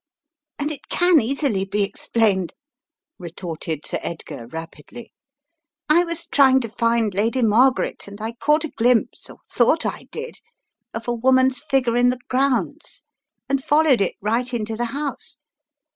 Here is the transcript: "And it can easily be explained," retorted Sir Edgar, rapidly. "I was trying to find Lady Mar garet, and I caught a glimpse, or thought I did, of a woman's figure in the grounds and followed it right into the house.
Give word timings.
"And 0.57 0.71
it 0.71 0.89
can 0.89 1.21
easily 1.21 1.63
be 1.63 1.83
explained," 1.83 2.55
retorted 3.19 3.85
Sir 3.85 3.99
Edgar, 4.01 4.47
rapidly. 4.47 5.13
"I 5.89 6.03
was 6.05 6.25
trying 6.25 6.59
to 6.61 6.69
find 6.69 7.13
Lady 7.13 7.43
Mar 7.43 7.69
garet, 7.69 8.07
and 8.07 8.19
I 8.19 8.31
caught 8.31 8.63
a 8.63 8.69
glimpse, 8.69 9.29
or 9.29 9.37
thought 9.51 9.85
I 9.85 10.07
did, 10.11 10.37
of 10.91 11.07
a 11.07 11.13
woman's 11.13 11.63
figure 11.63 11.97
in 11.97 12.09
the 12.09 12.17
grounds 12.29 13.03
and 13.47 13.63
followed 13.63 14.01
it 14.01 14.15
right 14.23 14.51
into 14.55 14.75
the 14.75 14.85
house. 14.85 15.37